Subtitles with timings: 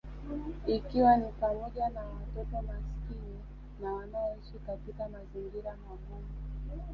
[0.67, 3.39] Ikiwa ni pamoja na watoto maskini
[3.81, 6.27] na wanaoishi katika mazingira magumu